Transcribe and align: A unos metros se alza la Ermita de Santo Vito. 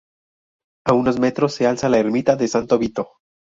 A 0.87 0.93
unos 0.93 1.19
metros 1.19 1.53
se 1.53 1.67
alza 1.67 1.87
la 1.87 1.99
Ermita 1.99 2.35
de 2.35 2.47
Santo 2.47 2.79
Vito. 2.79 3.07